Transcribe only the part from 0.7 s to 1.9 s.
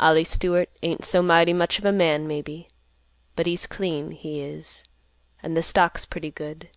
ain't so mighty much of